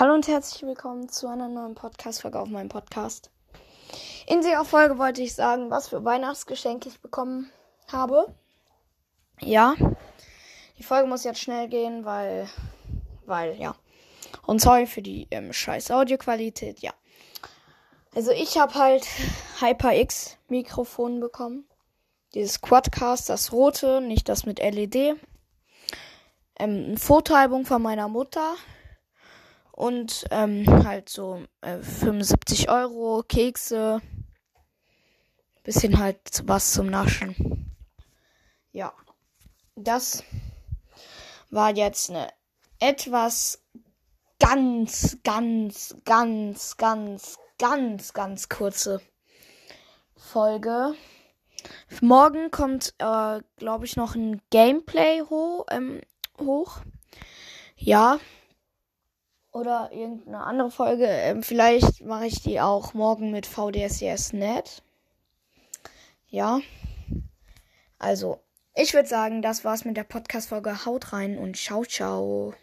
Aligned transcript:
herzlich 0.00 0.62
willkommen 0.62 1.08
zu 1.08 1.26
einer 1.26 1.48
neuen 1.48 1.74
Podcast-Folge 1.74 2.38
auf 2.38 2.48
meinem 2.48 2.68
Podcast. 2.68 3.32
In 4.28 4.42
dieser 4.42 4.64
Folge 4.64 4.96
wollte 4.96 5.22
ich 5.22 5.34
sagen, 5.34 5.72
was 5.72 5.88
für 5.88 6.04
Weihnachtsgeschenke 6.04 6.88
ich 6.88 7.00
bekommen 7.00 7.50
habe. 7.90 8.32
Ja, 9.40 9.74
die 10.78 10.84
Folge 10.84 11.08
muss 11.08 11.24
jetzt 11.24 11.40
schnell 11.40 11.66
gehen, 11.66 12.04
weil, 12.04 12.48
weil, 13.26 13.56
ja. 13.56 13.74
Und 14.46 14.60
sorry 14.60 14.86
für 14.86 15.02
die 15.02 15.26
ähm, 15.32 15.52
scheiß 15.52 15.90
Audioqualität, 15.90 16.78
ja. 16.78 16.92
Also 18.14 18.30
ich 18.30 18.56
habe 18.56 18.74
halt 18.74 19.04
HyperX 19.60 20.38
Mikrofon 20.46 21.18
bekommen. 21.18 21.64
Dieses 22.34 22.60
Quadcast, 22.60 23.28
das 23.28 23.50
rote, 23.50 24.00
nicht 24.00 24.28
das 24.28 24.46
mit 24.46 24.60
LED. 24.60 25.16
Ähm, 26.56 26.92
ein 26.92 26.98
Fotoalbum 26.98 27.66
von 27.66 27.82
meiner 27.82 28.06
Mutter 28.06 28.54
und 29.78 30.24
ähm, 30.32 30.66
halt 30.84 31.08
so 31.08 31.44
äh, 31.60 31.78
75 31.78 32.68
Euro, 32.68 33.22
Kekse, 33.22 34.02
bisschen 35.62 36.00
halt 36.00 36.42
was 36.46 36.72
zum 36.72 36.86
Naschen. 36.86 37.76
Ja, 38.72 38.92
das 39.76 40.24
war 41.50 41.76
jetzt 41.76 42.10
eine 42.10 42.28
etwas 42.80 43.62
ganz, 44.40 45.18
ganz, 45.22 45.94
ganz, 46.04 46.76
ganz, 46.76 47.38
ganz, 47.60 48.12
ganz 48.12 48.48
kurze 48.48 49.00
Folge. 50.16 50.94
Morgen 52.00 52.50
kommt, 52.50 52.94
äh, 52.98 53.40
glaube 53.58 53.84
ich, 53.84 53.94
noch 53.94 54.16
ein 54.16 54.42
Gameplay 54.50 55.22
ho 55.30 55.64
ähm, 55.70 56.00
hoch. 56.40 56.80
Ja, 57.76 58.18
oder 59.52 59.90
irgendeine 59.92 60.44
andere 60.44 60.70
Folge. 60.70 61.06
Ähm, 61.06 61.42
vielleicht 61.42 62.04
mache 62.04 62.26
ich 62.26 62.42
die 62.42 62.60
auch 62.60 62.94
morgen 62.94 63.30
mit 63.30 63.46
VDSCS.net. 63.46 64.82
Ja. 66.28 66.60
Also, 67.98 68.40
ich 68.74 68.94
würde 68.94 69.08
sagen, 69.08 69.42
das 69.42 69.64
war's 69.64 69.84
mit 69.84 69.96
der 69.96 70.04
Podcast-Folge. 70.04 70.84
Haut 70.84 71.12
rein 71.12 71.38
und 71.38 71.56
ciao, 71.56 71.84
ciao. 71.84 72.54